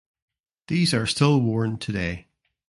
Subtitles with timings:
[0.65, 2.25] These are still worn today.